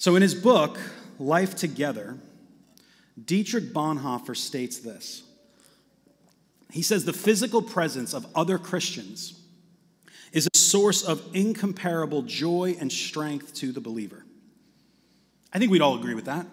[0.00, 0.80] So, in his book,
[1.18, 2.16] Life Together,
[3.22, 5.24] Dietrich Bonhoeffer states this.
[6.72, 9.38] He says the physical presence of other Christians
[10.32, 14.24] is a source of incomparable joy and strength to the believer.
[15.52, 16.46] I think we'd all agree with that.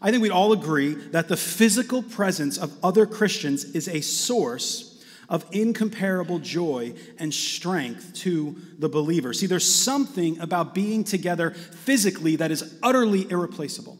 [0.00, 4.89] I think we'd all agree that the physical presence of other Christians is a source
[5.30, 9.32] of incomparable joy and strength to the believer.
[9.32, 13.96] See, there's something about being together physically that is utterly irreplaceable.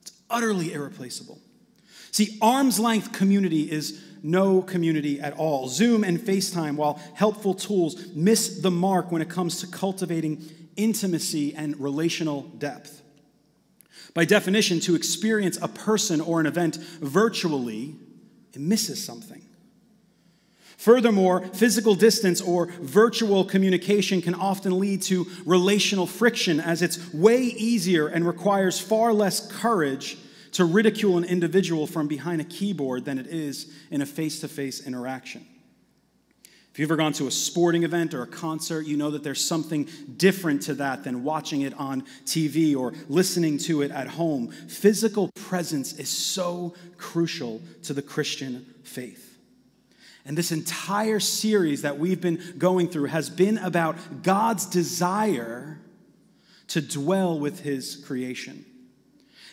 [0.00, 1.38] It's utterly irreplaceable.
[2.10, 5.68] See, arm's length community is no community at all.
[5.68, 10.42] Zoom and FaceTime, while helpful tools, miss the mark when it comes to cultivating
[10.76, 13.02] intimacy and relational depth.
[14.14, 17.94] By definition, to experience a person or an event virtually,
[18.52, 19.42] it misses something.
[20.80, 27.42] Furthermore, physical distance or virtual communication can often lead to relational friction as it's way
[27.42, 30.16] easier and requires far less courage
[30.52, 34.48] to ridicule an individual from behind a keyboard than it is in a face to
[34.48, 35.46] face interaction.
[36.72, 39.44] If you've ever gone to a sporting event or a concert, you know that there's
[39.44, 44.50] something different to that than watching it on TV or listening to it at home.
[44.50, 49.29] Physical presence is so crucial to the Christian faith.
[50.24, 55.80] And this entire series that we've been going through has been about God's desire
[56.68, 58.64] to dwell with his creation.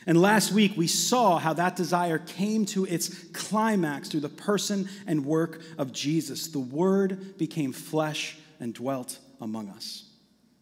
[0.06, 4.88] And last week, we saw how that desire came to its climax through the person
[5.06, 6.48] and work of Jesus.
[6.48, 10.10] The Word became flesh and dwelt among us.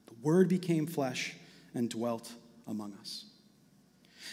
[0.07, 1.35] The Word became flesh
[1.75, 2.31] and dwelt
[2.67, 3.25] among us.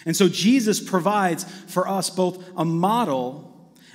[0.07, 3.52] And so Jesus provides for us both a model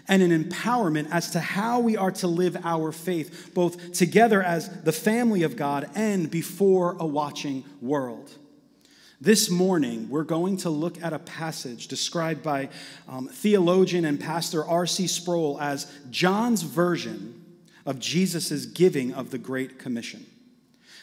[0.07, 4.69] and an empowerment as to how we are to live our faith, both together as
[4.83, 8.31] the family of God and before a watching world.
[9.19, 12.69] This morning, we're going to look at a passage described by
[13.07, 15.07] um, theologian and pastor R.C.
[15.07, 17.43] Sproul as John's version
[17.83, 20.25] of Jesus' giving of the Great Commission.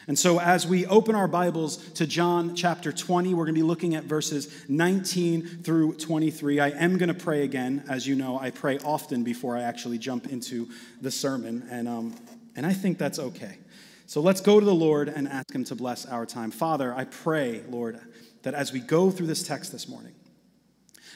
[0.07, 3.63] And so, as we open our Bibles to John chapter 20, we're going to be
[3.63, 6.59] looking at verses 19 through 23.
[6.59, 7.83] I am going to pray again.
[7.89, 10.69] As you know, I pray often before I actually jump into
[11.01, 12.15] the sermon, and, um,
[12.55, 13.57] and I think that's okay.
[14.05, 16.51] So let's go to the Lord and ask Him to bless our time.
[16.51, 17.99] Father, I pray, Lord,
[18.43, 20.13] that as we go through this text this morning,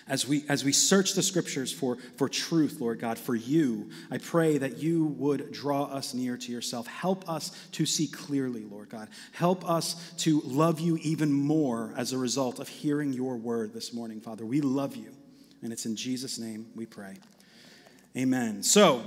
[0.10, 4.18] as we, as we search the scriptures for, for truth, Lord God, for you, I
[4.18, 6.88] pray that you would draw us near to yourself.
[6.88, 9.10] Help us to see clearly, Lord God.
[9.32, 13.94] Help us to love you even more as a result of hearing your word this
[13.94, 14.46] morning, Father.
[14.46, 15.14] We love you,
[15.62, 17.16] and it's in Jesus' name we pray.
[18.18, 18.64] Amen.
[18.64, 19.04] So,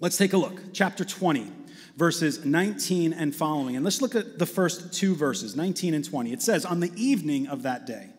[0.00, 0.72] let's take a look.
[0.72, 1.52] Chapter 20
[1.96, 3.74] verses 19 and following.
[3.74, 6.32] And let's look at the first two verses, 19 and 20.
[6.32, 8.10] It says, On the evening of that day,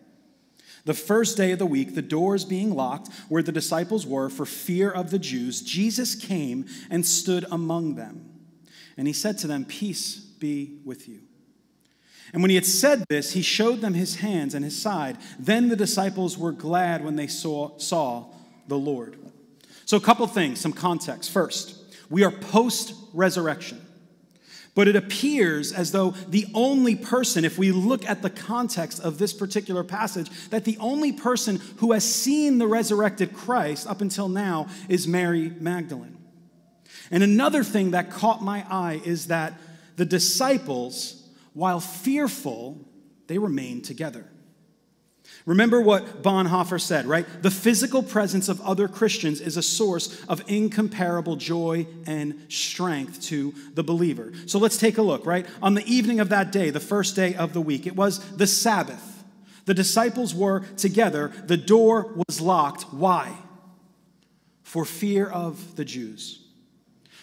[0.89, 4.43] the first day of the week, the doors being locked where the disciples were for
[4.43, 8.27] fear of the Jews, Jesus came and stood among them.
[8.97, 11.19] And he said to them, Peace be with you.
[12.33, 15.19] And when he had said this, he showed them his hands and his side.
[15.37, 18.25] Then the disciples were glad when they saw, saw
[18.67, 19.15] the Lord.
[19.85, 21.29] So, a couple things, some context.
[21.29, 21.75] First,
[22.09, 23.79] we are post resurrection.
[24.79, 29.17] But it appears as though the only person, if we look at the context of
[29.17, 34.29] this particular passage, that the only person who has seen the resurrected Christ up until
[34.29, 36.17] now is Mary Magdalene.
[37.11, 39.59] And another thing that caught my eye is that
[39.97, 42.79] the disciples, while fearful,
[43.27, 44.29] they remained together.
[45.45, 47.25] Remember what Bonhoeffer said, right?
[47.41, 53.53] The physical presence of other Christians is a source of incomparable joy and strength to
[53.73, 54.31] the believer.
[54.45, 55.45] So let's take a look, right?
[55.61, 58.47] On the evening of that day, the first day of the week, it was the
[58.47, 59.23] Sabbath.
[59.65, 62.83] The disciples were together, the door was locked.
[62.93, 63.35] Why?
[64.63, 66.45] For fear of the Jews.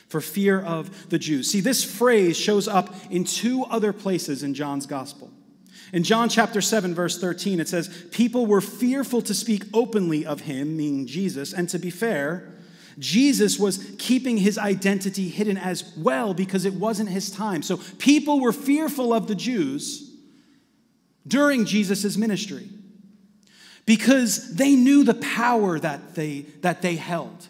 [0.08, 1.50] For fear of the Jews.
[1.50, 5.30] See, this phrase shows up in two other places in John's gospel.
[5.96, 10.40] In John chapter 7, verse 13, it says, People were fearful to speak openly of
[10.40, 11.54] him, meaning Jesus.
[11.54, 12.52] And to be fair,
[12.98, 17.62] Jesus was keeping his identity hidden as well because it wasn't his time.
[17.62, 20.14] So people were fearful of the Jews
[21.26, 22.68] during Jesus' ministry
[23.86, 27.46] because they knew the power that they, that they held.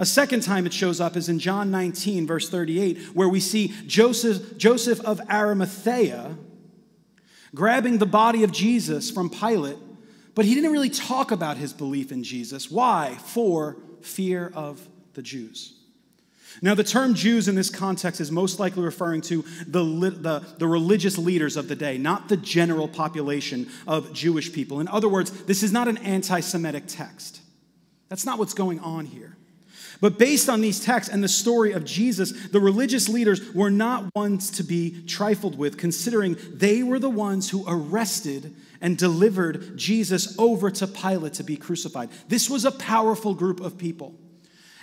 [0.00, 3.72] A second time it shows up is in John 19, verse 38, where we see
[3.86, 6.36] Joseph, Joseph of Arimathea
[7.54, 9.78] grabbing the body of Jesus from Pilate,
[10.34, 12.70] but he didn't really talk about his belief in Jesus.
[12.70, 13.16] Why?
[13.24, 15.74] For fear of the Jews.
[16.62, 20.66] Now, the term Jews in this context is most likely referring to the, the, the,
[20.66, 24.80] religious leaders of the day, not the general population of Jewish people.
[24.80, 27.40] In other words, this is not an anti Semitic text.
[28.08, 29.37] That's not what's going on here.
[30.00, 34.14] But based on these texts and the story of Jesus, the religious leaders were not
[34.14, 40.38] ones to be trifled with, considering they were the ones who arrested and delivered Jesus
[40.38, 42.10] over to Pilate to be crucified.
[42.28, 44.14] This was a powerful group of people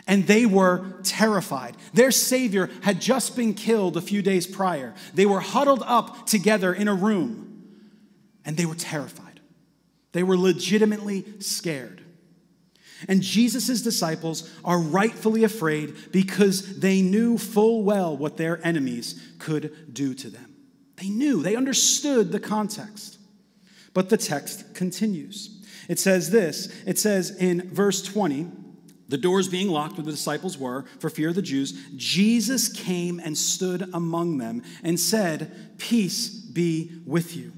[0.07, 1.75] and they were terrified.
[1.93, 4.93] Their Savior had just been killed a few days prior.
[5.13, 7.63] They were huddled up together in a room,
[8.45, 9.39] and they were terrified.
[10.11, 12.04] They were legitimately scared.
[13.07, 19.93] And Jesus' disciples are rightfully afraid because they knew full well what their enemies could
[19.93, 20.55] do to them.
[20.97, 23.17] They knew, they understood the context.
[23.93, 25.63] But the text continues.
[25.87, 28.47] It says this it says in verse 20,
[29.07, 33.19] the doors being locked where the disciples were for fear of the Jews, Jesus came
[33.19, 37.53] and stood among them and said, Peace be with you.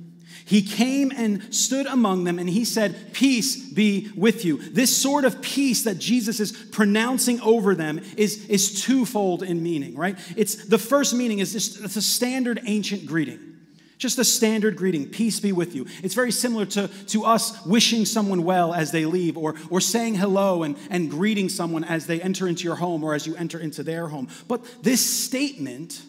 [0.47, 4.57] He came and stood among them and he said, Peace be with you.
[4.57, 9.95] This sort of peace that Jesus is pronouncing over them is, is twofold in meaning,
[9.95, 10.17] right?
[10.37, 13.57] It's the first meaning is just it's a standard ancient greeting.
[13.97, 15.87] Just a standard greeting, peace be with you.
[16.03, 20.15] It's very similar to, to us wishing someone well as they leave, or, or saying
[20.15, 23.59] hello and, and greeting someone as they enter into your home or as you enter
[23.59, 24.29] into their home.
[24.47, 25.99] But this statement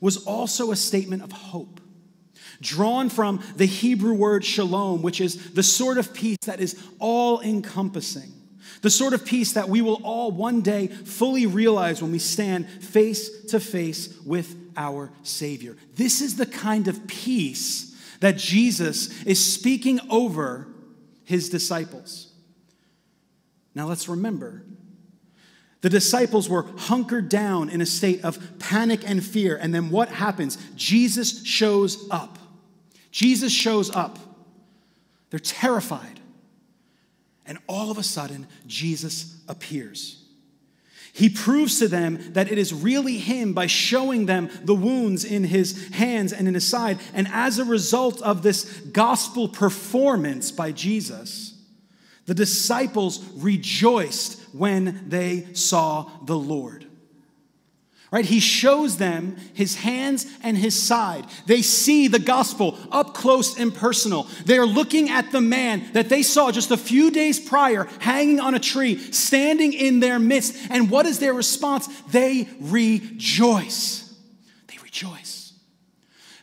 [0.00, 1.81] was also a statement of hope,
[2.62, 7.40] drawn from the Hebrew word shalom, which is the sort of peace that is all
[7.42, 8.32] encompassing.
[8.80, 12.68] The sort of peace that we will all one day fully realize when we stand
[12.68, 15.76] face to face with our Savior.
[15.94, 20.68] This is the kind of peace that Jesus is speaking over
[21.24, 22.32] his disciples.
[23.74, 24.64] Now let's remember
[25.82, 29.56] the disciples were hunkered down in a state of panic and fear.
[29.56, 30.56] And then what happens?
[30.76, 32.38] Jesus shows up.
[33.12, 34.18] Jesus shows up.
[35.30, 36.18] They're terrified.
[37.46, 40.24] And all of a sudden, Jesus appears.
[41.12, 45.44] He proves to them that it is really him by showing them the wounds in
[45.44, 46.98] his hands and in his side.
[47.12, 51.54] And as a result of this gospel performance by Jesus,
[52.24, 56.86] the disciples rejoiced when they saw the Lord
[58.12, 58.26] right?
[58.26, 61.24] He shows them his hands and his side.
[61.46, 64.28] They see the gospel up close and personal.
[64.44, 68.38] They are looking at the man that they saw just a few days prior hanging
[68.38, 70.54] on a tree, standing in their midst.
[70.70, 71.88] And what is their response?
[72.10, 74.14] They rejoice.
[74.68, 75.54] They rejoice.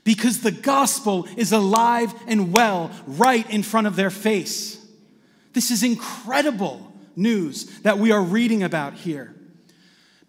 [0.04, 4.84] Because the gospel is alive and well right in front of their face.
[5.54, 9.36] This is incredible news that we are reading about here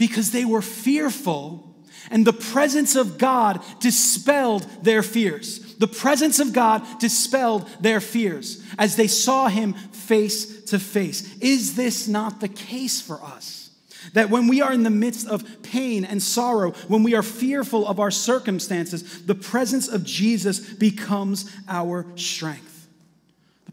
[0.00, 1.76] because they were fearful
[2.10, 5.74] and the presence of God dispelled their fears.
[5.74, 11.36] The presence of God dispelled their fears as they saw him face to face.
[11.40, 13.70] Is this not the case for us?
[14.14, 17.86] That when we are in the midst of pain and sorrow, when we are fearful
[17.86, 22.69] of our circumstances, the presence of Jesus becomes our strength.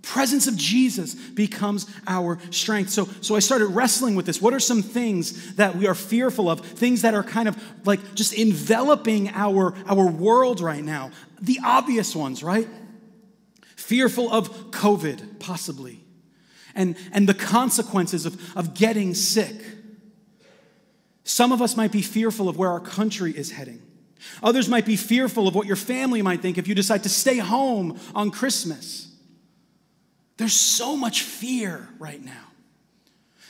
[0.07, 2.91] Presence of Jesus becomes our strength.
[2.91, 4.41] So, so I started wrestling with this.
[4.41, 6.61] What are some things that we are fearful of?
[6.61, 11.11] Things that are kind of like just enveloping our, our world right now.
[11.41, 12.69] The obvious ones, right?
[13.75, 15.99] Fearful of COVID, possibly,
[16.73, 19.61] and, and the consequences of, of getting sick.
[21.25, 23.81] Some of us might be fearful of where our country is heading.
[24.41, 27.39] Others might be fearful of what your family might think if you decide to stay
[27.39, 29.07] home on Christmas.
[30.37, 32.47] There's so much fear right now.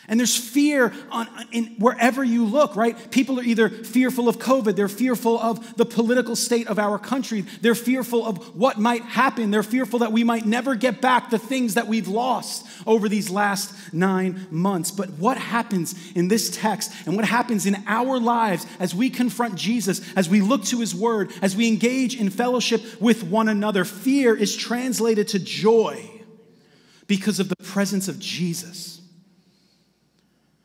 [0.10, 3.12] And there's fear on, in wherever you look, right?
[3.12, 7.42] People are either fearful of COVID, they're fearful of the political state of our country,
[7.60, 11.38] they're fearful of what might happen, they're fearful that we might never get back the
[11.38, 14.92] things that we've lost over these last nine months.
[14.92, 19.56] But what happens in this text and what happens in our lives as we confront
[19.56, 23.84] Jesus, as we look to his word, as we engage in fellowship with one another?
[23.84, 26.17] Fear is translated to joy
[27.08, 29.02] because of the presence of Jesus.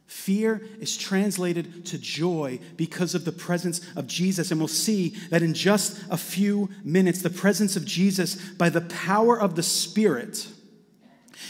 [0.07, 4.51] Fear is translated to joy because of the presence of Jesus.
[4.51, 8.83] And we'll see that in just a few minutes, the presence of Jesus, by the
[8.83, 10.47] power of the Spirit,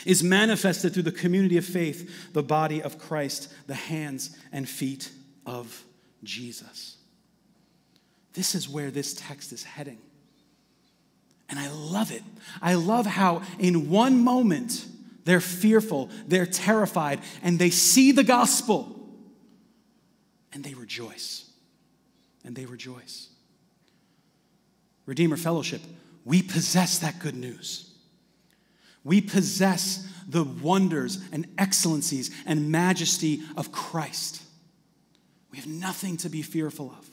[0.06, 5.10] is manifested through the community of faith, the body of Christ, the hands and feet
[5.44, 5.84] of
[6.24, 6.96] Jesus.
[8.32, 9.98] This is where this text is heading.
[11.52, 12.22] And I love it.
[12.62, 14.86] I love how, in one moment,
[15.26, 18.98] they're fearful, they're terrified, and they see the gospel.
[20.54, 21.50] and they rejoice.
[22.42, 23.28] And they rejoice.
[25.04, 25.82] Redeemer Fellowship,
[26.24, 27.92] we possess that good news.
[29.04, 34.42] We possess the wonders and excellencies and majesty of Christ.
[35.50, 37.11] We have nothing to be fearful of.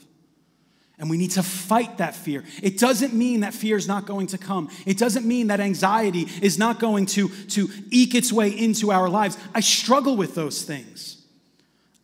[1.00, 2.44] And we need to fight that fear.
[2.62, 4.68] It doesn't mean that fear is not going to come.
[4.84, 9.08] It doesn't mean that anxiety is not going to, to eke its way into our
[9.08, 9.38] lives.
[9.54, 11.16] I struggle with those things.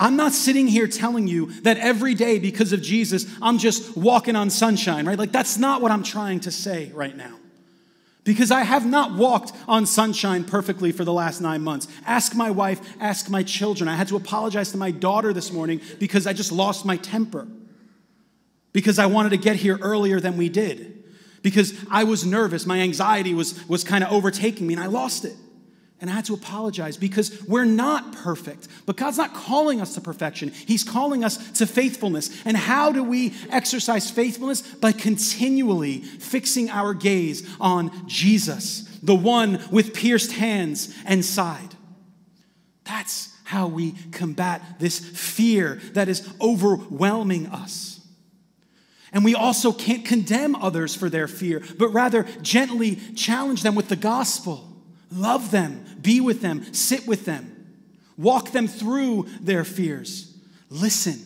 [0.00, 4.34] I'm not sitting here telling you that every day because of Jesus, I'm just walking
[4.34, 5.18] on sunshine, right?
[5.18, 7.36] Like, that's not what I'm trying to say right now.
[8.24, 11.86] Because I have not walked on sunshine perfectly for the last nine months.
[12.06, 13.88] Ask my wife, ask my children.
[13.88, 17.46] I had to apologize to my daughter this morning because I just lost my temper
[18.76, 21.02] because I wanted to get here earlier than we did,
[21.40, 22.66] because I was nervous.
[22.66, 25.34] My anxiety was, was kind of overtaking me, and I lost it.
[25.98, 28.68] And I had to apologize because we're not perfect.
[28.84, 30.50] But God's not calling us to perfection.
[30.50, 32.28] He's calling us to faithfulness.
[32.44, 34.60] And how do we exercise faithfulness?
[34.60, 41.74] By continually fixing our gaze on Jesus, the one with pierced hands and side.
[42.84, 47.95] That's how we combat this fear that is overwhelming us.
[49.16, 53.88] And we also can't condemn others for their fear, but rather gently challenge them with
[53.88, 54.70] the gospel.
[55.10, 57.80] Love them, be with them, sit with them,
[58.18, 60.36] walk them through their fears.
[60.68, 61.16] Listen.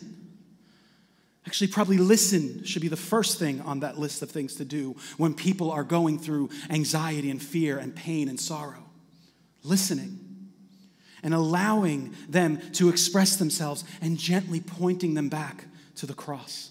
[1.45, 4.95] Actually, probably listen should be the first thing on that list of things to do
[5.17, 8.85] when people are going through anxiety and fear and pain and sorrow.
[9.63, 10.17] Listening
[11.23, 16.70] and allowing them to express themselves and gently pointing them back to the cross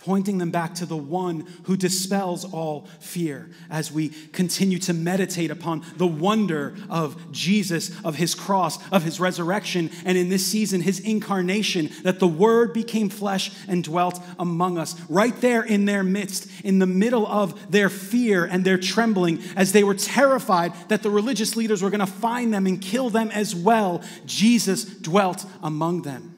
[0.00, 5.50] pointing them back to the one who dispels all fear as we continue to meditate
[5.50, 10.80] upon the wonder of Jesus, of his cross, of his resurrection, and in this season,
[10.80, 16.02] his incarnation, that the word became flesh and dwelt among us, right there in their
[16.02, 21.02] midst, in the middle of their fear and their trembling, as they were terrified that
[21.02, 24.02] the religious leaders were going to find them and kill them as well.
[24.24, 26.34] Jesus dwelt among them.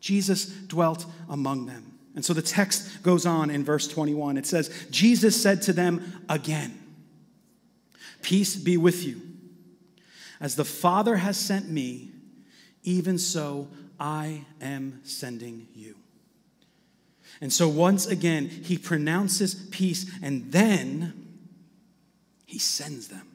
[0.00, 1.87] Jesus dwelt among them.
[2.18, 4.38] And so the text goes on in verse 21.
[4.38, 6.76] It says, Jesus said to them again,
[8.22, 9.22] Peace be with you.
[10.40, 12.10] As the Father has sent me,
[12.82, 13.68] even so
[14.00, 15.94] I am sending you.
[17.40, 21.38] And so once again, he pronounces peace and then
[22.46, 23.28] he sends them.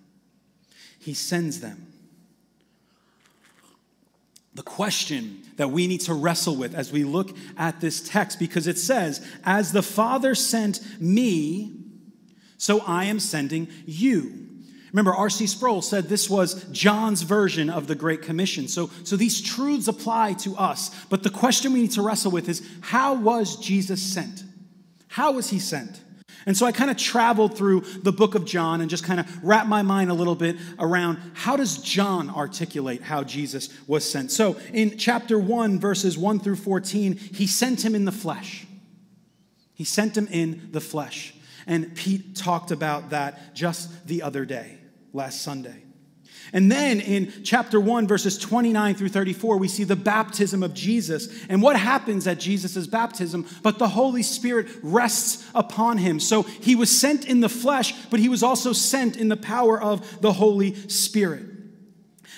[0.99, 1.92] He sends them
[4.55, 8.67] the question that we need to wrestle with as we look at this text because
[8.67, 11.73] it says, As the Father sent me,
[12.57, 14.43] so I am sending you.
[14.93, 15.47] Remember, R.C.
[15.47, 18.67] Sproul said this was John's version of the Great Commission.
[18.67, 20.91] So, so these truths apply to us.
[21.09, 24.43] But the question we need to wrestle with is how was Jesus sent?
[25.07, 25.99] How was he sent?
[26.45, 29.43] And so I kind of traveled through the book of John and just kind of
[29.43, 34.31] wrapped my mind a little bit around how does John articulate how Jesus was sent.
[34.31, 38.65] So in chapter 1 verses 1 through 14, he sent him in the flesh.
[39.73, 41.33] He sent him in the flesh.
[41.65, 44.77] And Pete talked about that just the other day,
[45.13, 45.82] last Sunday.
[46.53, 51.27] And then in chapter 1, verses 29 through 34, we see the baptism of Jesus.
[51.49, 53.47] And what happens at Jesus' baptism?
[53.63, 56.19] But the Holy Spirit rests upon him.
[56.19, 59.81] So he was sent in the flesh, but he was also sent in the power
[59.81, 61.47] of the Holy Spirit.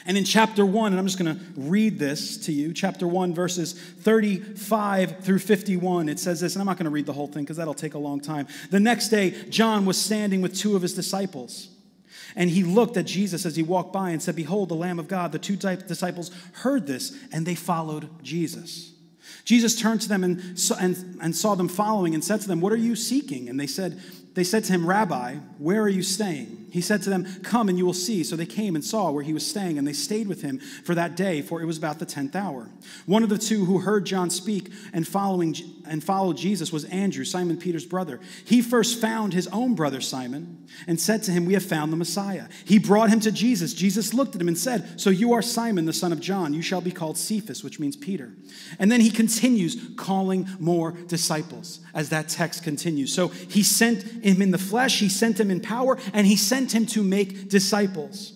[0.06, 3.34] And in chapter 1, and I'm just going to read this to you, chapter 1,
[3.34, 7.28] verses 35 through 51, it says this, and I'm not going to read the whole
[7.28, 8.48] thing because that'll take a long time.
[8.70, 11.70] The next day, John was standing with two of his disciples.
[12.36, 15.08] And he looked at Jesus as he walked by and said, Behold, the Lamb of
[15.08, 15.32] God.
[15.32, 18.92] The two disciples heard this and they followed Jesus.
[19.46, 22.74] Jesus turned to them and, and, and saw them following and said to them, What
[22.74, 23.48] are you seeking?
[23.48, 24.02] And they said,
[24.36, 26.65] they said to him, Rabbi, where are you staying?
[26.76, 28.22] He said to them, Come and you will see.
[28.22, 30.94] So they came and saw where he was staying, and they stayed with him for
[30.94, 32.68] that day, for it was about the tenth hour.
[33.06, 35.56] One of the two who heard John speak and, following,
[35.88, 38.20] and followed Jesus was Andrew, Simon Peter's brother.
[38.44, 41.98] He first found his own brother Simon and said to him, We have found the
[41.98, 42.50] Messiah.
[42.66, 43.74] He brought him to Jesus.
[43.74, 46.54] Jesus looked at him and said, So you are Simon, the son of John.
[46.54, 48.34] You shall be called Cephas, which means Peter.
[48.80, 53.14] And then he continues calling more disciples as that text continues.
[53.14, 56.65] So he sent him in the flesh, he sent him in power, and he sent
[56.72, 58.34] him to make disciples.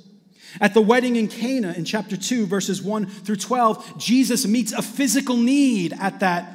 [0.59, 4.81] At the wedding in Cana in chapter 2, verses 1 through 12, Jesus meets a
[4.81, 6.51] physical need at that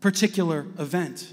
[0.00, 1.32] particular event.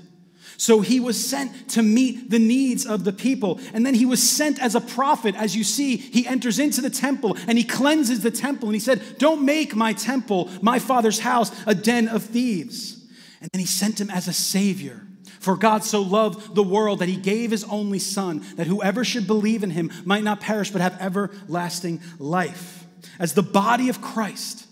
[0.57, 3.59] So he was sent to meet the needs of the people.
[3.73, 5.35] And then he was sent as a prophet.
[5.35, 8.67] As you see, he enters into the temple and he cleanses the temple.
[8.67, 12.93] And he said, Don't make my temple, my father's house, a den of thieves.
[13.41, 15.01] And then he sent him as a savior.
[15.41, 19.25] For God so loved the world that he gave his only son, that whoever should
[19.25, 22.85] believe in him might not perish but have everlasting life.
[23.17, 24.67] As the body of Christ,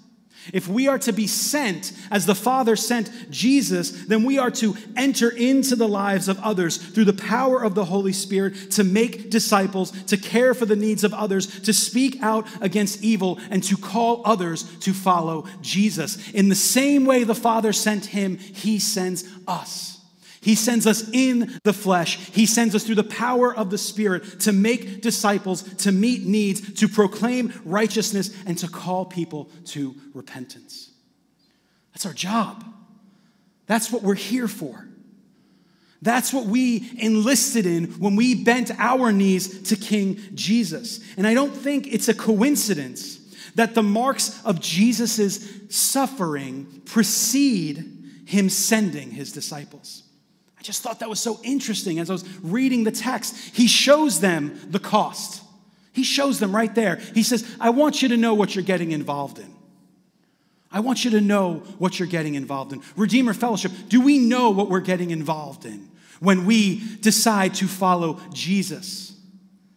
[0.54, 4.76] if we are to be sent as the Father sent Jesus, then we are to
[4.96, 9.32] enter into the lives of others through the power of the Holy Spirit to make
[9.32, 13.76] disciples, to care for the needs of others, to speak out against evil, and to
[13.76, 16.30] call others to follow Jesus.
[16.30, 19.99] In the same way the Father sent him, he sends us.
[20.42, 22.18] He sends us in the flesh.
[22.32, 26.74] He sends us through the power of the Spirit to make disciples, to meet needs,
[26.76, 30.92] to proclaim righteousness, and to call people to repentance.
[31.94, 32.64] That's our job.
[33.66, 34.88] That's what we're here for.
[36.02, 41.02] That's what we enlisted in when we bent our knees to King Jesus.
[41.18, 43.18] And I don't think it's a coincidence
[43.56, 50.04] that the marks of Jesus' suffering precede him sending his disciples.
[50.60, 53.56] I just thought that was so interesting as I was reading the text.
[53.56, 55.42] He shows them the cost.
[55.94, 56.98] He shows them right there.
[57.14, 59.54] He says, I want you to know what you're getting involved in.
[60.72, 62.82] I want you to know what you're getting involved in.
[62.96, 65.90] Redeemer Fellowship, do we know what we're getting involved in
[66.20, 69.16] when we decide to follow Jesus?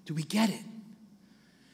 [0.05, 0.61] Do we get it?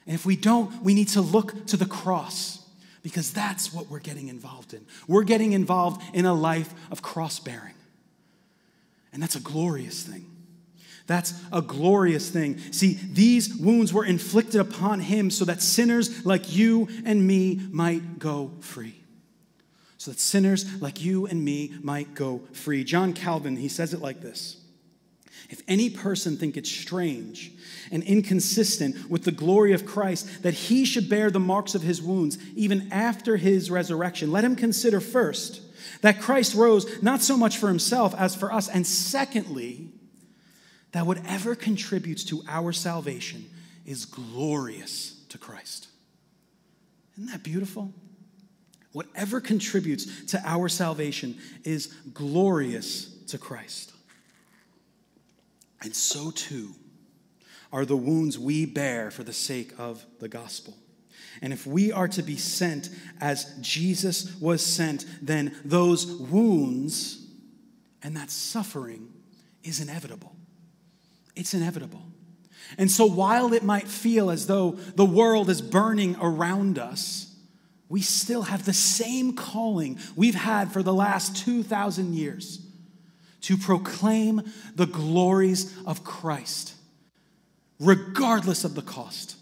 [0.05, 2.65] And if we don't, we need to look to the cross
[3.01, 4.85] because that's what we're getting involved in.
[5.07, 7.73] We're getting involved in a life of cross bearing.
[9.11, 10.25] And that's a glorious thing.
[11.09, 12.59] That's a glorious thing.
[12.71, 18.19] See, these wounds were inflicted upon him so that sinners like you and me might
[18.19, 18.93] go free.
[19.97, 22.83] So that sinners like you and me might go free.
[22.83, 24.61] John Calvin, he says it like this
[25.49, 27.53] If any person think it strange
[27.91, 32.03] and inconsistent with the glory of Christ that he should bear the marks of his
[32.03, 35.61] wounds even after his resurrection, let him consider first
[36.01, 38.69] that Christ rose not so much for himself as for us.
[38.69, 39.89] And secondly,
[40.91, 43.49] that whatever contributes to our salvation
[43.85, 45.87] is glorious to Christ.
[47.17, 47.93] Isn't that beautiful?
[48.91, 53.93] Whatever contributes to our salvation is glorious to Christ.
[55.81, 56.73] And so too
[57.71, 60.75] are the wounds we bear for the sake of the gospel.
[61.41, 62.89] And if we are to be sent
[63.21, 67.25] as Jesus was sent, then those wounds
[68.03, 69.09] and that suffering
[69.63, 70.35] is inevitable.
[71.35, 72.03] It's inevitable.
[72.77, 77.35] And so while it might feel as though the world is burning around us,
[77.87, 82.59] we still have the same calling we've had for the last 2,000 years
[83.41, 84.43] to proclaim
[84.75, 86.75] the glories of Christ,
[87.79, 89.38] regardless of the cost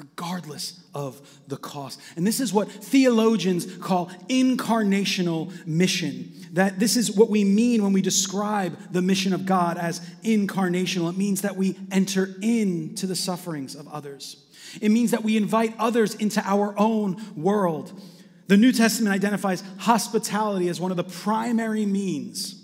[0.00, 2.00] regardless of the cost.
[2.16, 6.32] And this is what theologians call incarnational mission.
[6.52, 11.10] That this is what we mean when we describe the mission of God as incarnational.
[11.10, 14.44] It means that we enter into the sufferings of others.
[14.80, 18.00] It means that we invite others into our own world.
[18.46, 22.59] The New Testament identifies hospitality as one of the primary means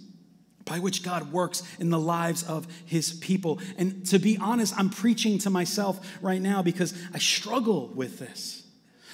[0.66, 3.60] by which God works in the lives of his people.
[3.78, 8.64] And to be honest, I'm preaching to myself right now because I struggle with this.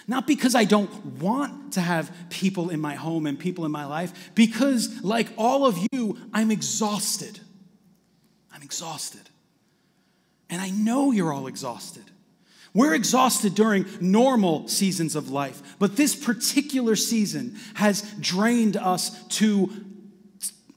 [0.09, 3.85] Not because I don't want to have people in my home and people in my
[3.85, 7.39] life, because, like all of you, I'm exhausted.
[8.53, 9.21] I'm exhausted.
[10.51, 12.03] And I know you're all exhausted.
[12.75, 19.71] We're exhausted during normal seasons of life, but this particular season has drained us to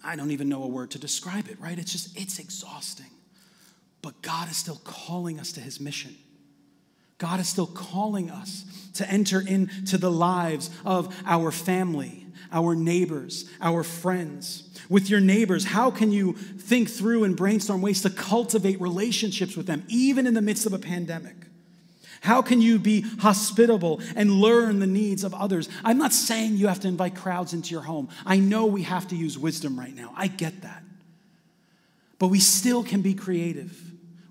[0.05, 1.77] I don't even know a word to describe it, right?
[1.77, 3.09] It's just, it's exhausting.
[4.01, 6.15] But God is still calling us to his mission.
[7.17, 8.65] God is still calling us
[8.95, 14.69] to enter into the lives of our family, our neighbors, our friends.
[14.89, 19.65] With your neighbors, how can you think through and brainstorm ways to cultivate relationships with
[19.65, 21.35] them, even in the midst of a pandemic?
[22.25, 25.69] How can you be hospitable and learn the needs of others?
[25.83, 28.09] I'm not saying you have to invite crowds into your home.
[28.25, 30.11] I know we have to use wisdom right now.
[30.17, 30.81] I get that.
[32.17, 33.79] But we still can be creative.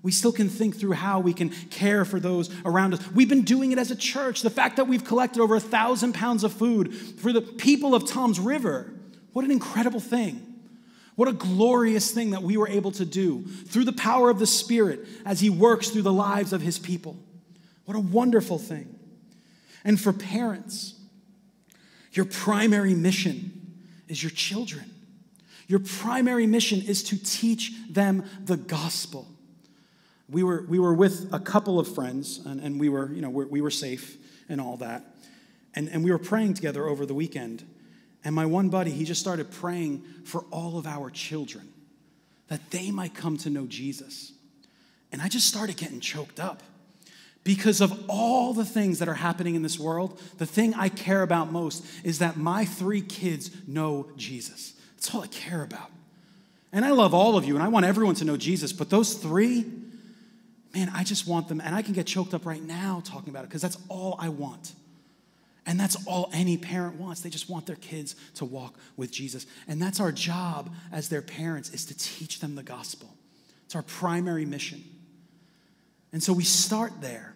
[0.03, 3.11] We still can think through how we can care for those around us.
[3.11, 4.41] We've been doing it as a church.
[4.41, 8.05] The fact that we've collected over a thousand pounds of food for the people of
[8.05, 8.91] Toms River,
[9.31, 10.41] what an incredible thing.
[11.15, 14.45] What a glorious thing that we were able to do through the power of the
[14.45, 17.15] Spirit as He works through the lives of His people.
[17.85, 18.99] What a wonderful thing.
[19.83, 20.95] And for parents,
[22.11, 24.91] your primary mission is your children.
[25.67, 29.27] Your primary mission is to teach them the gospel.
[30.29, 33.29] We were, we were with a couple of friends, and, and we, were, you know,
[33.29, 34.17] we were safe
[34.49, 35.03] and all that.
[35.75, 37.63] And, and we were praying together over the weekend.
[38.23, 41.71] And my one buddy, he just started praying for all of our children
[42.47, 44.31] that they might come to know Jesus.
[45.11, 46.63] And I just started getting choked up
[47.45, 50.19] because of all the things that are happening in this world.
[50.39, 54.73] The thing I care about most is that my three kids know Jesus.
[54.95, 55.91] That's all I care about.
[56.73, 59.13] And I love all of you, and I want everyone to know Jesus, but those
[59.13, 59.63] three,
[60.73, 63.43] man, I just want them, and I can get choked up right now talking about
[63.43, 64.73] it because that's all I want.
[65.67, 67.21] And that's all any parent wants.
[67.21, 69.45] They just want their kids to walk with Jesus.
[69.67, 73.09] And that's our job as their parents is to teach them the gospel.
[73.65, 74.83] It's our primary mission.
[76.11, 77.34] And so we start there.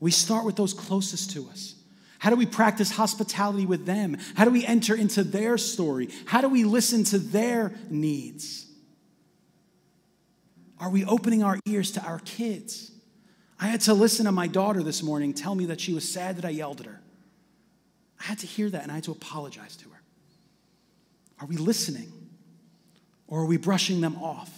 [0.00, 1.74] We start with those closest to us.
[2.18, 4.16] How do we practice hospitality with them?
[4.34, 6.08] How do we enter into their story?
[6.26, 8.66] How do we listen to their needs?
[10.78, 12.92] Are we opening our ears to our kids?
[13.58, 16.36] I had to listen to my daughter this morning tell me that she was sad
[16.36, 17.00] that I yelled at her.
[18.18, 20.02] I had to hear that and I had to apologize to her.
[21.40, 22.12] Are we listening
[23.28, 24.50] or are we brushing them off?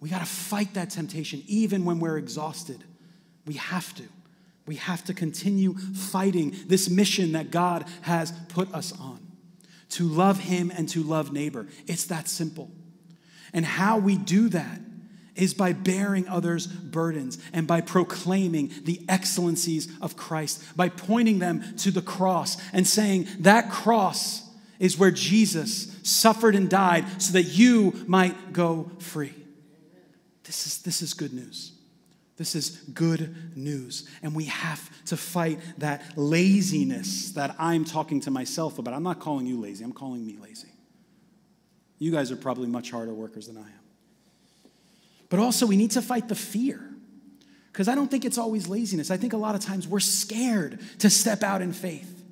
[0.00, 2.82] We got to fight that temptation even when we're exhausted.
[3.46, 4.04] We have to.
[4.68, 9.18] We have to continue fighting this mission that God has put us on
[9.90, 11.66] to love Him and to love neighbor.
[11.86, 12.70] It's that simple.
[13.54, 14.80] And how we do that
[15.34, 21.64] is by bearing others' burdens and by proclaiming the excellencies of Christ, by pointing them
[21.78, 24.42] to the cross and saying, That cross
[24.78, 29.32] is where Jesus suffered and died so that you might go free.
[30.44, 31.77] This is, this is good news.
[32.38, 34.08] This is good news.
[34.22, 38.94] And we have to fight that laziness that I'm talking to myself about.
[38.94, 40.68] I'm not calling you lazy, I'm calling me lazy.
[41.98, 44.70] You guys are probably much harder workers than I am.
[45.28, 46.80] But also, we need to fight the fear.
[47.72, 49.10] Because I don't think it's always laziness.
[49.10, 52.24] I think a lot of times we're scared to step out in faith.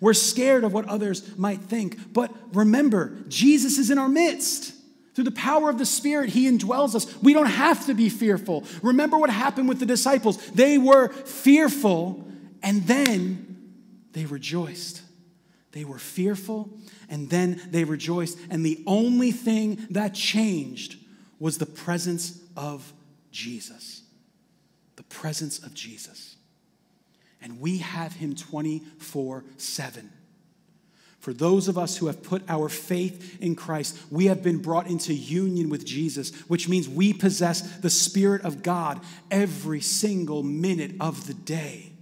[0.00, 2.12] We're scared of what others might think.
[2.12, 4.73] But remember, Jesus is in our midst.
[5.14, 7.22] Through the power of the Spirit, He indwells us.
[7.22, 8.64] We don't have to be fearful.
[8.82, 10.44] Remember what happened with the disciples.
[10.50, 12.26] They were fearful
[12.62, 13.72] and then
[14.12, 15.02] they rejoiced.
[15.72, 16.70] They were fearful
[17.08, 18.38] and then they rejoiced.
[18.50, 20.96] And the only thing that changed
[21.38, 22.92] was the presence of
[23.30, 24.02] Jesus.
[24.96, 26.36] The presence of Jesus.
[27.40, 30.10] And we have him 24 7.
[31.24, 34.88] For those of us who have put our faith in Christ, we have been brought
[34.88, 40.92] into union with Jesus, which means we possess the Spirit of God every single minute
[41.00, 41.94] of the day.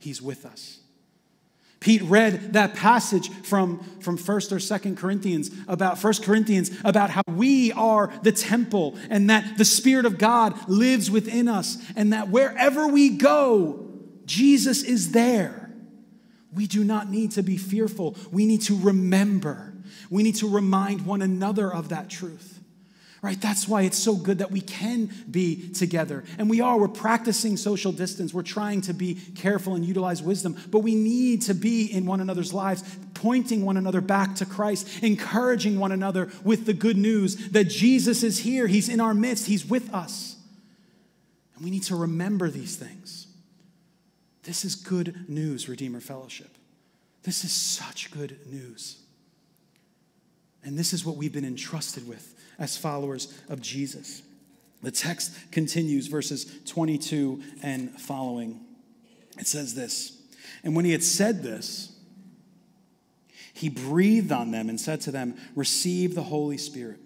[0.00, 0.80] He's with us.
[1.78, 7.22] Pete read that passage from, from 1st or 2nd Corinthians about 1st Corinthians about how
[7.28, 12.28] we are the temple and that the Spirit of God lives within us and that
[12.28, 13.88] wherever we go,
[14.26, 15.63] Jesus is there.
[16.54, 18.16] We do not need to be fearful.
[18.30, 19.74] We need to remember.
[20.10, 22.54] We need to remind one another of that truth
[23.24, 23.40] right?
[23.40, 26.24] That's why it's so good that we can be together.
[26.36, 28.34] And we are, we're practicing social distance.
[28.34, 32.20] We're trying to be careful and utilize wisdom, but we need to be in one
[32.20, 37.36] another's lives, pointing one another back to Christ, encouraging one another with the good news
[37.52, 40.36] that Jesus is here, He's in our midst, He's with us.
[41.56, 43.23] And we need to remember these things.
[44.44, 46.50] This is good news, Redeemer Fellowship.
[47.22, 48.98] This is such good news.
[50.62, 54.22] And this is what we've been entrusted with as followers of Jesus.
[54.82, 58.60] The text continues, verses 22 and following.
[59.38, 60.22] It says this
[60.62, 61.90] And when he had said this,
[63.54, 67.00] he breathed on them and said to them, Receive the Holy Spirit.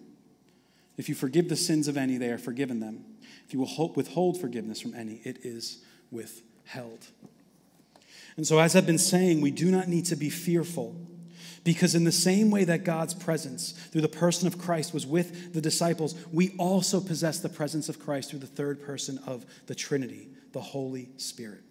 [0.97, 3.05] If you forgive the sins of any, they are forgiven them.
[3.47, 6.48] If you will withhold forgiveness from any, it is withheld.
[8.37, 10.95] And so, as I've been saying, we do not need to be fearful
[11.65, 15.53] because, in the same way that God's presence through the person of Christ was with
[15.53, 19.75] the disciples, we also possess the presence of Christ through the third person of the
[19.75, 21.63] Trinity, the Holy Spirit.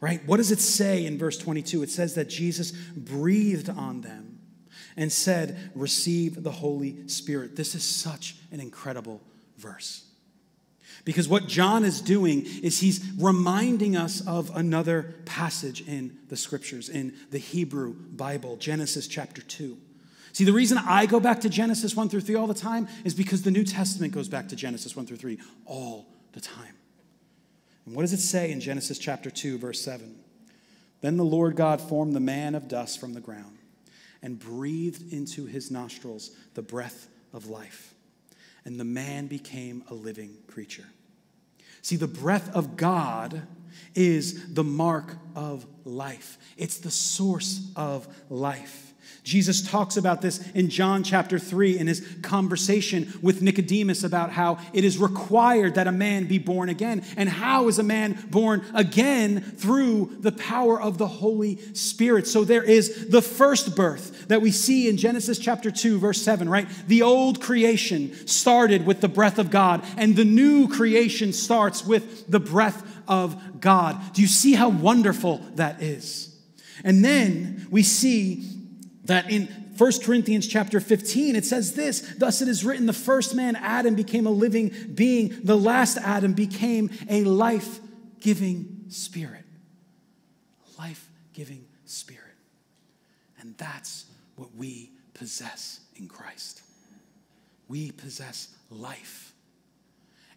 [0.00, 0.20] Right?
[0.26, 1.84] What does it say in verse 22?
[1.84, 4.40] It says that Jesus breathed on them
[4.96, 7.56] and said, Receive the Holy Spirit.
[7.56, 9.22] This is such an incredible
[9.56, 10.03] verse.
[11.04, 16.88] Because what John is doing is he's reminding us of another passage in the scriptures,
[16.88, 19.76] in the Hebrew Bible, Genesis chapter 2.
[20.32, 23.14] See, the reason I go back to Genesis 1 through 3 all the time is
[23.14, 26.74] because the New Testament goes back to Genesis 1 through 3 all the time.
[27.86, 30.16] And what does it say in Genesis chapter 2, verse 7?
[31.02, 33.58] Then the Lord God formed the man of dust from the ground
[34.22, 37.93] and breathed into his nostrils the breath of life.
[38.64, 40.86] And the man became a living creature.
[41.82, 43.46] See, the breath of God
[43.94, 48.93] is the mark of life, it's the source of life.
[49.24, 54.58] Jesus talks about this in John chapter 3 in his conversation with Nicodemus about how
[54.74, 57.02] it is required that a man be born again.
[57.16, 59.40] And how is a man born again?
[59.40, 62.26] Through the power of the Holy Spirit.
[62.26, 66.46] So there is the first birth that we see in Genesis chapter 2, verse 7,
[66.46, 66.68] right?
[66.86, 72.30] The old creation started with the breath of God, and the new creation starts with
[72.30, 73.98] the breath of God.
[74.12, 76.30] Do you see how wonderful that is?
[76.84, 78.50] And then we see
[79.04, 83.34] that in 1 Corinthians chapter 15 it says this thus it is written the first
[83.34, 85.36] man Adam became a living being.
[85.42, 89.44] The last Adam became a life-giving spirit.
[90.78, 92.22] Life-giving spirit.
[93.40, 96.62] And that's what we possess in Christ.
[97.68, 99.33] We possess life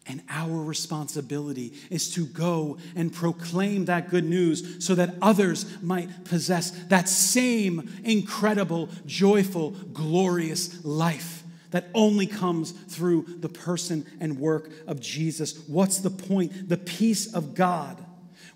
[0.08, 6.24] and our responsibility is to go and proclaim that good news so that others might
[6.24, 14.70] possess that same incredible, joyful, glorious life that only comes through the person and work
[14.86, 15.58] of Jesus.
[15.66, 16.68] What's the point?
[16.68, 18.02] The peace of God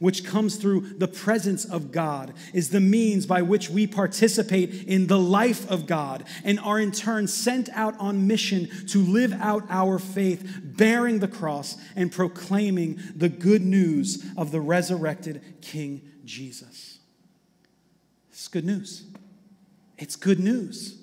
[0.03, 5.07] which comes through the presence of God, is the means by which we participate in
[5.07, 9.63] the life of God and are in turn sent out on mission to live out
[9.71, 16.99] our faith, bearing the cross and proclaiming the good news of the resurrected King Jesus.
[18.33, 19.05] It's good news.
[19.99, 20.99] It's good news.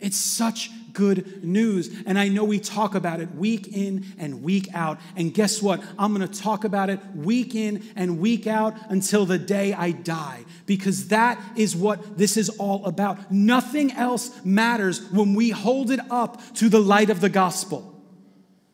[0.00, 1.90] It's such good news.
[2.06, 4.98] And I know we talk about it week in and week out.
[5.16, 5.82] And guess what?
[5.98, 9.90] I'm going to talk about it week in and week out until the day I
[9.90, 13.30] die, because that is what this is all about.
[13.30, 17.90] Nothing else matters when we hold it up to the light of the gospel.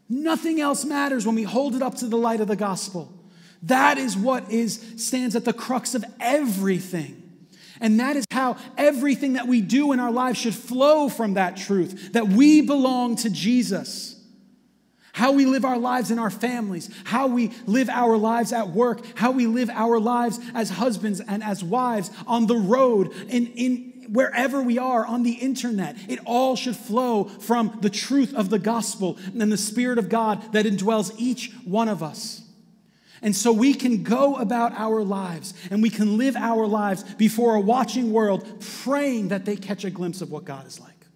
[0.08, 3.16] Nothing else matters when we hold it up to the light of the gospel.
[3.64, 7.19] That is what is stands at the crux of everything.
[7.80, 11.56] And that is how everything that we do in our lives should flow from that
[11.56, 14.16] truth that we belong to Jesus.
[15.12, 19.00] How we live our lives in our families, how we live our lives at work,
[19.16, 23.90] how we live our lives as husbands and as wives on the road, in, in
[24.12, 25.96] wherever we are on the internet.
[26.08, 30.52] It all should flow from the truth of the gospel and the Spirit of God
[30.52, 32.42] that indwells each one of us.
[33.22, 37.54] And so we can go about our lives and we can live our lives before
[37.54, 38.46] a watching world,
[38.82, 41.06] praying that they catch a glimpse of what God is like.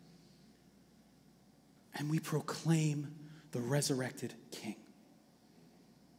[1.95, 3.15] And we proclaim
[3.53, 4.77] the resurrected King.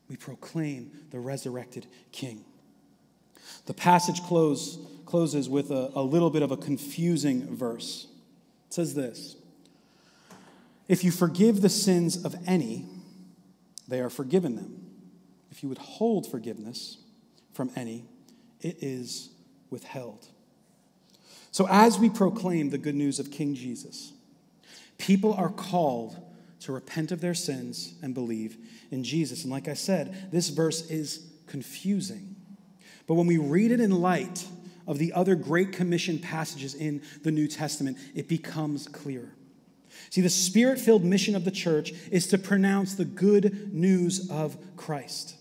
[0.09, 2.45] We proclaim the resurrected King.
[3.65, 8.07] The passage close, closes with a, a little bit of a confusing verse.
[8.67, 9.35] It says this
[10.87, 12.87] If you forgive the sins of any,
[13.87, 14.84] they are forgiven them
[15.55, 16.97] if you withhold forgiveness
[17.53, 18.03] from any,
[18.59, 19.29] it is
[19.69, 20.27] withheld.
[21.51, 24.11] So, as we proclaim the good news of King Jesus,
[24.97, 26.17] people are called
[26.59, 28.57] to repent of their sins and believe
[28.91, 29.43] in Jesus.
[29.43, 32.35] And like I said, this verse is confusing.
[33.07, 34.45] But when we read it in light
[34.85, 39.31] of the other Great Commission passages in the New Testament, it becomes clearer.
[40.09, 44.57] See, the spirit filled mission of the church is to pronounce the good news of
[44.75, 45.37] Christ.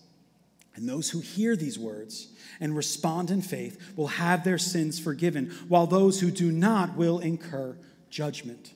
[0.77, 2.29] And those who hear these words
[2.61, 7.21] and respond in faith will have their sins forgiven, while those who do not will
[7.21, 7.77] incur
[8.11, 8.73] judgment.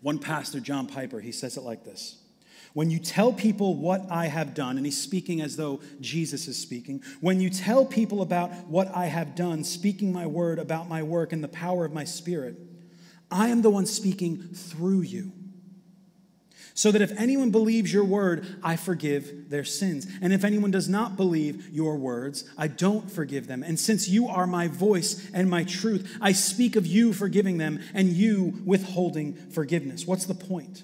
[0.00, 2.18] One pastor, John Piper, he says it like this
[2.72, 6.56] When you tell people what I have done, and he's speaking as though Jesus is
[6.56, 11.02] speaking, when you tell people about what I have done, speaking my word about my
[11.02, 12.56] work and the power of my spirit,
[13.28, 15.32] I am the one speaking through you
[16.76, 20.08] so that if anyone believes your word, I forgive their sins.
[20.20, 23.62] And if anyone does not believe your words, I don't forgive them.
[23.62, 27.80] And since you are my voice and my truth, I speak of you forgiving them
[27.94, 30.04] and you withholding forgiveness.
[30.04, 30.82] What's the point?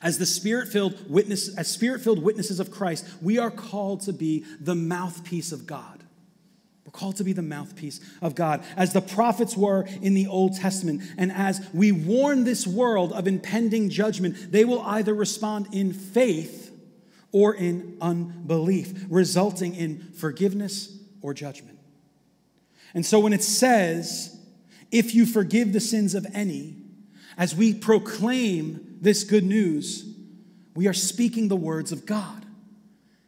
[0.00, 4.76] As the spirit-filled witness, as spirit-filled witnesses of Christ, we are called to be the
[4.76, 6.03] mouthpiece of God
[6.94, 11.02] called to be the mouthpiece of God, as the prophets were in the Old Testament.
[11.18, 16.70] And as we warn this world of impending judgment, they will either respond in faith
[17.32, 21.78] or in unbelief, resulting in forgiveness or judgment.
[22.94, 24.38] And so when it says,
[24.92, 26.76] if you forgive the sins of any,
[27.36, 30.06] as we proclaim this good news,
[30.76, 32.46] we are speaking the words of God.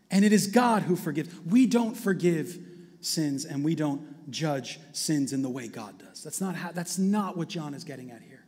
[0.09, 1.35] And it is God who forgives.
[1.45, 2.61] We don't forgive
[3.07, 6.23] sins and we don't judge sins in the way God does.
[6.23, 8.45] That's not, how, that's not what John is getting at here.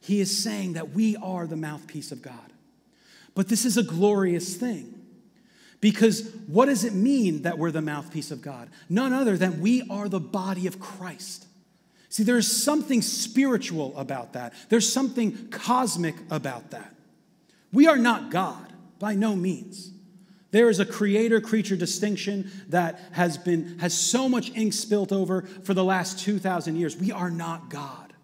[0.00, 2.52] He is saying that we are the mouthpiece of God.
[3.34, 4.94] But this is a glorious thing.
[5.80, 8.68] Because what does it mean that we're the mouthpiece of God?
[8.88, 11.46] None other than we are the body of Christ.
[12.08, 16.94] See, there's something spiritual about that, there's something cosmic about that.
[17.72, 19.92] We are not God, by no means.
[20.50, 25.42] There is a creator creature distinction that has been has so much ink spilt over
[25.42, 26.96] for the last 2000 years.
[26.96, 28.14] We are not God,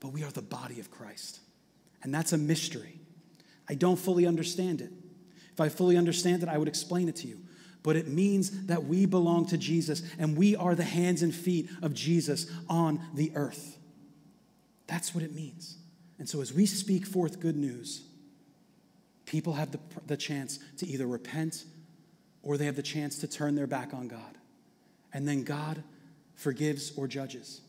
[0.00, 1.40] but we are the body of Christ.
[2.02, 2.98] And that's a mystery.
[3.68, 4.90] I don't fully understand it.
[5.52, 7.40] If I fully understand it, I would explain it to you.
[7.82, 11.70] But it means that we belong to Jesus and we are the hands and feet
[11.82, 13.78] of Jesus on the earth.
[14.86, 15.76] That's what it means.
[16.18, 18.02] And so as we speak forth good news,
[19.30, 21.64] people have the, the chance to either repent
[22.42, 24.38] or they have the chance to turn their back on God.
[25.12, 25.84] And then God
[26.34, 27.60] forgives or judges.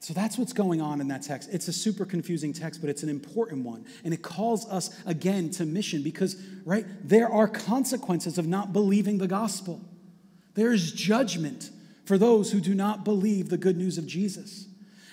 [0.00, 1.50] So that's what's going on in that text.
[1.52, 3.84] It's a super confusing text, but it's an important one.
[4.02, 9.18] And it calls us again to mission because, right, there are consequences of not believing
[9.18, 9.80] the gospel.
[10.54, 11.70] There is judgment
[12.06, 14.66] for those who do not believe the good news of Jesus.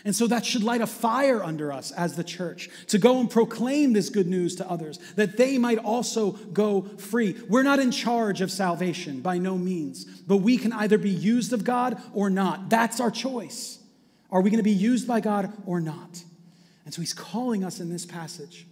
[0.08, 3.30] And so that should light a fire under us as the church to go and
[3.30, 7.36] proclaim this good news to others, that they might also go free.
[7.50, 11.52] We're not in charge of salvation by no means, but we can either be used
[11.52, 12.70] of God or not.
[12.70, 13.80] That's our choice.
[14.32, 16.24] Are we going to be used by God or not?
[16.86, 18.65] And so he's calling us in this passage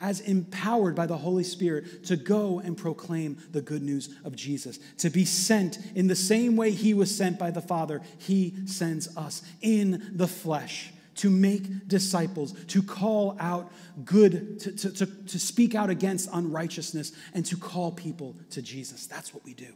[0.00, 4.78] as empowered by the Holy Spirit to go and proclaim the good news of Jesus,
[4.98, 9.16] to be sent in the same way he was sent by the Father, he sends
[9.16, 13.72] us in the flesh to make disciples, to call out
[14.04, 19.06] good, to, to, to, to speak out against unrighteousness, and to call people to Jesus.
[19.06, 19.74] That's what we do.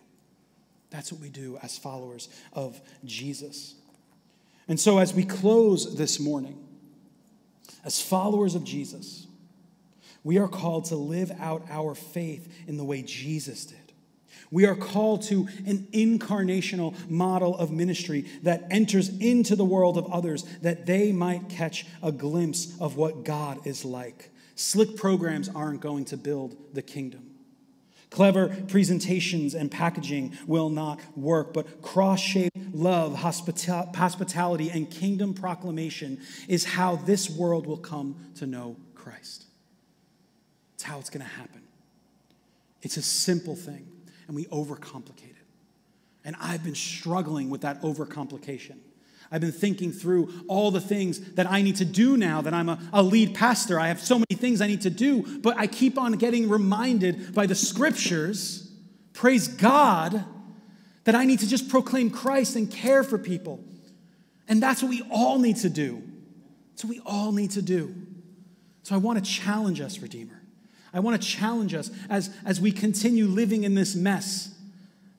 [0.91, 3.75] That's what we do as followers of Jesus.
[4.69, 6.65] And so, as we close this morning,
[7.85, 9.27] as followers of Jesus,
[10.25, 13.79] we are called to live out our faith in the way Jesus did.
[14.51, 20.13] We are called to an incarnational model of ministry that enters into the world of
[20.13, 24.31] others that they might catch a glimpse of what God is like.
[24.55, 27.31] Slick programs aren't going to build the kingdom.
[28.11, 36.21] Clever presentations and packaging will not work, but cross shaped love, hospitality, and kingdom proclamation
[36.47, 39.47] is how this world will come to know Christ.
[40.83, 41.63] How it's going to happen.
[42.83, 43.87] It's a simple thing,
[44.27, 45.37] and we overcomplicate it.
[46.25, 48.79] And I've been struggling with that overcomplication.
[49.31, 52.69] I've been thinking through all the things that I need to do now that I'm
[52.69, 53.81] a, a, lead pastor.
[53.81, 57.35] I have so many things I need to do, but I keep on getting reminded
[57.35, 58.71] by the scriptures,
[59.15, 60.23] praise God,
[61.05, 63.65] that I need to just proclaim Christ and care for people.
[64.49, 66.03] And that's what we all need to do.
[66.71, 67.95] That's what we all need to do.
[68.83, 70.42] So I want to challenge us, Redeemer.
[70.95, 74.55] I want to challenge us as, as we continue living in this mess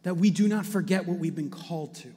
[0.03, 2.09] that we do not forget what we've been called to.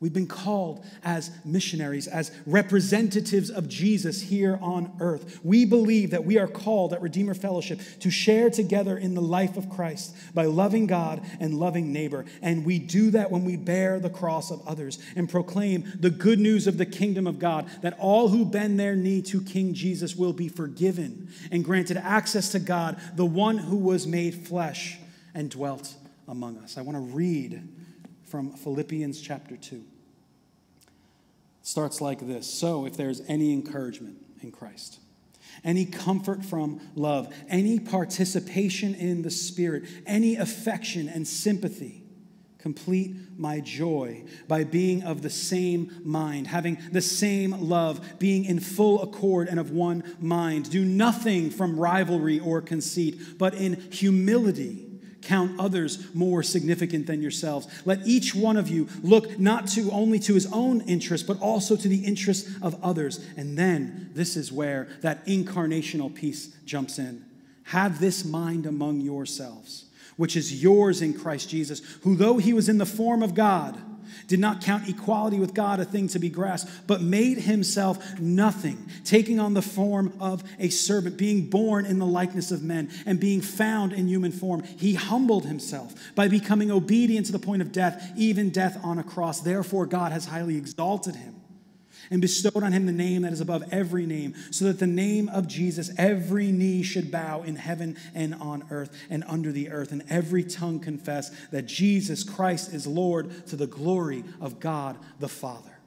[0.00, 5.40] We've been called as missionaries, as representatives of Jesus here on earth.
[5.42, 9.56] We believe that we are called at Redeemer Fellowship to share together in the life
[9.56, 12.26] of Christ by loving God and loving neighbor.
[12.42, 16.38] And we do that when we bear the cross of others and proclaim the good
[16.38, 20.14] news of the kingdom of God that all who bend their knee to King Jesus
[20.14, 24.96] will be forgiven and granted access to God, the one who was made flesh
[25.34, 25.92] and dwelt
[26.28, 26.78] among us.
[26.78, 27.66] I want to read
[28.30, 29.76] from Philippians chapter 2.
[29.76, 29.82] It
[31.62, 35.00] starts like this So, if there's any encouragement in Christ,
[35.64, 42.02] any comfort from love, any participation in the Spirit, any affection and sympathy,
[42.58, 48.60] complete my joy by being of the same mind, having the same love, being in
[48.60, 50.70] full accord and of one mind.
[50.70, 54.87] Do nothing from rivalry or conceit, but in humility
[55.28, 57.68] count others more significant than yourselves.
[57.84, 61.76] Let each one of you look not to only to his own interest, but also
[61.76, 63.24] to the interest of others.
[63.36, 67.26] And then this is where that incarnational piece jumps in.
[67.64, 69.84] Have this mind among yourselves,
[70.16, 73.78] which is yours in Christ Jesus, who though he was in the form of God,
[74.26, 78.88] did not count equality with God a thing to be grasped, but made himself nothing,
[79.04, 83.20] taking on the form of a servant, being born in the likeness of men, and
[83.20, 84.62] being found in human form.
[84.62, 89.04] He humbled himself by becoming obedient to the point of death, even death on a
[89.04, 89.40] cross.
[89.40, 91.37] Therefore, God has highly exalted him
[92.10, 95.28] and bestowed on him the name that is above every name, so that the name
[95.28, 99.92] of Jesus every knee should bow in heaven and on earth and under the earth,
[99.92, 105.28] and every tongue confess that Jesus Christ is Lord to the glory of God the
[105.28, 105.78] Father.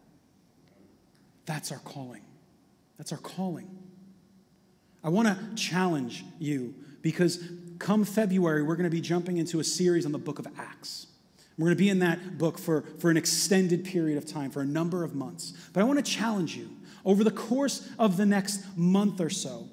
[1.46, 2.22] That's our calling
[2.98, 3.68] That's our calling.
[5.04, 7.44] I want to challenge you because
[7.80, 11.08] come February, we're going to be jumping into a series on the book of Acts.
[11.58, 14.62] We're going to be in that book for, for an extended period of time, for
[14.62, 15.54] a number of months.
[15.74, 16.70] But I want to challenge you
[17.06, 19.68] over the course of the next month or so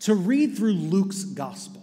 [0.00, 1.82] to read through Luke's gospel.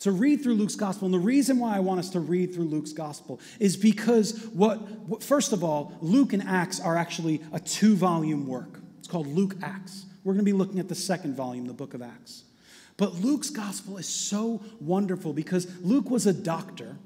[0.00, 1.06] To read through Luke's gospel.
[1.06, 5.22] And the reason why I want us to read through Luke's gospel is because what,
[5.22, 8.80] first of all, Luke and Acts are actually a two volume work.
[8.98, 10.06] It's called Luke Acts.
[10.24, 12.44] We're going to be looking at the second volume, the book of Acts.
[12.96, 16.96] But Luke's gospel is so wonderful because Luke was a doctor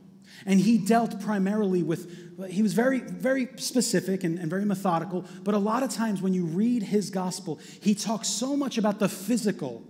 [0.47, 5.25] and he dealt primarily with, he was very, very specific and, and, very methodical.
[5.43, 8.99] But a lot of times when you read his gospel, he talks so much about
[8.99, 9.83] the physical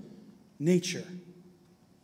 [0.59, 1.05] nature.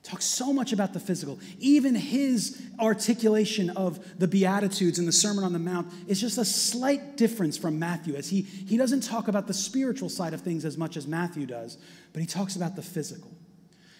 [0.03, 1.39] Talks so much about the physical.
[1.59, 6.45] Even his articulation of the Beatitudes and the Sermon on the Mount is just a
[6.45, 10.65] slight difference from Matthew, as he, he doesn't talk about the spiritual side of things
[10.65, 11.77] as much as Matthew does,
[12.15, 13.31] but he talks about the physical.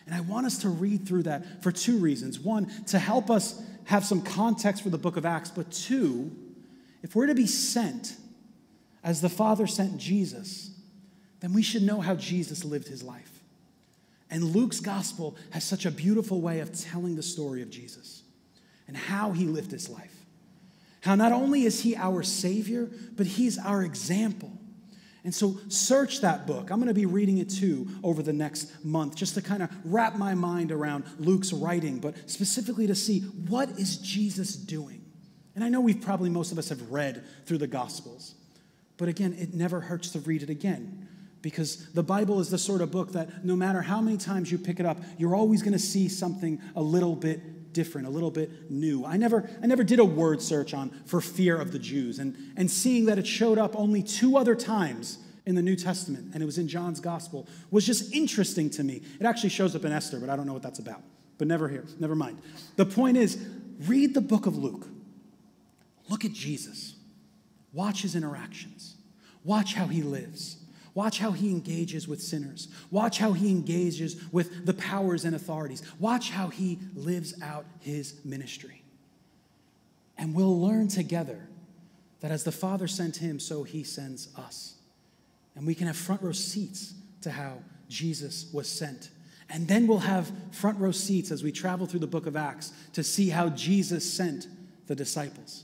[0.07, 2.41] And I want us to read through that for two reasons.
[2.41, 6.31] One, to help us have some context for the book of Acts, but two,
[7.03, 8.17] if we're to be sent
[9.03, 10.73] as the Father sent Jesus,
[11.41, 13.43] then we should know how Jesus lived his life.
[14.31, 18.25] And Luke's gospel has such a beautiful way of telling the story of Jesus
[18.87, 20.27] and how he lived his life.
[21.01, 24.53] How not only is he our Savior, but he's our example.
[25.29, 26.71] And so, search that book.
[26.71, 29.69] I'm going to be reading it too over the next month, just to kind of
[29.85, 35.05] wrap my mind around Luke's writing, but specifically to see what is Jesus doing.
[35.55, 38.37] And I know we've probably, most of us have read through the Gospels,
[38.97, 41.07] but again, it never hurts to read it again
[41.43, 44.57] because the Bible is the sort of book that no matter how many times you
[44.57, 48.33] pick it up, you're always going to see something a little bit different, a little
[48.33, 49.05] bit new.
[49.05, 52.35] I never, I never did a word search on for fear of the Jews, and,
[52.57, 56.43] and seeing that it showed up only two other times in the New Testament, and
[56.43, 59.01] it was in John's Gospel, was just interesting to me.
[59.21, 61.03] It actually shows up in Esther, but I don't know what that's about.
[61.39, 62.43] But never here, never mind.
[62.75, 63.39] The point is,
[63.87, 64.89] read the book of Luke.
[66.09, 66.97] Look at Jesus.
[67.73, 68.97] Watch his interactions.
[69.45, 70.58] Watch how he lives.
[70.99, 72.67] Watch how he engages with sinners.
[72.91, 75.81] Watch how he engages with the powers and authorities.
[76.01, 78.83] Watch how he lives out his ministry.
[80.17, 81.49] And we'll learn together
[82.19, 84.75] that as the Father sent him, so he sends us.
[85.55, 89.11] And we can have front row seats to how Jesus was sent.
[89.49, 92.73] And then we'll have front row seats as we travel through the book of Acts
[92.95, 94.49] to see how Jesus sent
[94.89, 95.63] the disciples.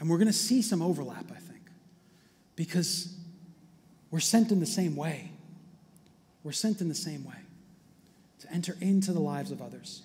[0.00, 1.70] And we're going to see some overlap, I think,
[2.56, 3.13] because
[4.14, 5.28] we're sent in the same way.
[6.44, 7.34] We're sent in the same way
[8.38, 10.02] to enter into the lives of others,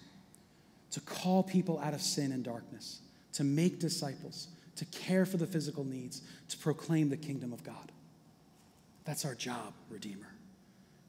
[0.89, 3.01] to call people out of sin and darkness,
[3.33, 4.47] to make disciples,
[4.77, 7.91] to care for the physical needs, to proclaim the kingdom of God.
[9.05, 10.33] That's our job, Redeemer.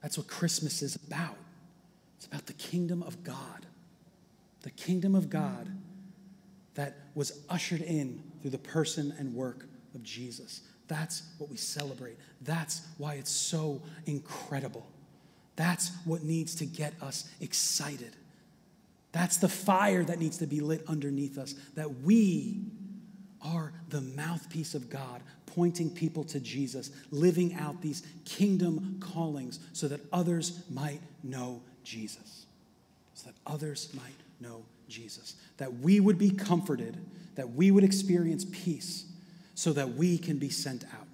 [0.03, 1.38] That's what Christmas is about.
[2.18, 3.64] It's about the kingdom of God.
[4.61, 5.70] The kingdom of God
[6.74, 10.61] that was ushered in through the person and work of Jesus.
[10.91, 12.18] That's what we celebrate.
[12.41, 14.84] That's why it's so incredible.
[15.55, 18.16] That's what needs to get us excited.
[19.12, 22.64] That's the fire that needs to be lit underneath us, that we
[23.41, 29.86] are the mouthpiece of God, pointing people to Jesus, living out these kingdom callings so
[29.86, 32.47] that others might know Jesus.
[33.14, 35.36] So that others might know Jesus.
[35.59, 36.97] That we would be comforted,
[37.36, 39.05] that we would experience peace
[39.61, 41.06] so that we can be sent out.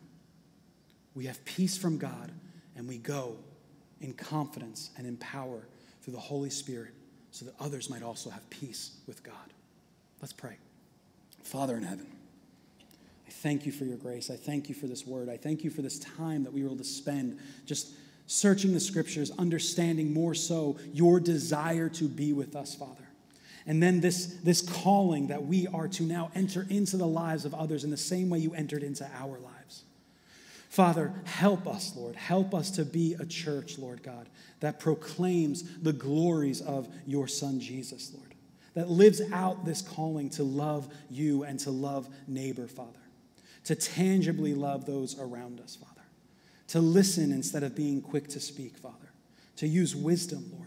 [1.16, 2.30] We have peace from God,
[2.76, 3.34] and we go
[4.00, 5.66] in confidence and in power
[6.00, 6.94] through the Holy Spirit
[7.32, 9.34] so that others might also have peace with God.
[10.22, 10.58] Let's pray.
[11.42, 12.06] Father in heaven,
[13.26, 14.30] I thank you for your grace.
[14.30, 15.28] I thank you for this word.
[15.28, 17.94] I thank you for this time that we were able to spend just
[18.28, 23.05] searching the scriptures, understanding more so your desire to be with us, Father.
[23.66, 27.52] And then this, this calling that we are to now enter into the lives of
[27.52, 29.82] others in the same way you entered into our lives.
[30.68, 32.14] Father, help us, Lord.
[32.16, 34.28] Help us to be a church, Lord God,
[34.60, 38.34] that proclaims the glories of your Son, Jesus, Lord,
[38.74, 42.90] that lives out this calling to love you and to love neighbor, Father,
[43.64, 46.06] to tangibly love those around us, Father,
[46.68, 49.12] to listen instead of being quick to speak, Father,
[49.56, 50.65] to use wisdom, Lord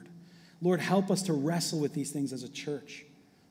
[0.62, 3.06] Lord, help us to wrestle with these things as a church.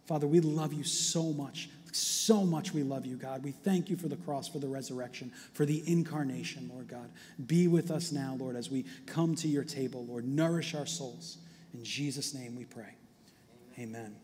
[0.06, 1.68] Father, we love you so much.
[1.92, 3.42] So much we love you, God.
[3.42, 7.10] We thank you for the cross, for the resurrection, for the incarnation, Lord God.
[7.46, 10.26] Be with us now, Lord, as we come to your table, Lord.
[10.26, 11.38] Nourish our souls.
[11.74, 12.94] In Jesus' name we pray.
[13.78, 14.00] Amen.
[14.00, 14.16] Amen.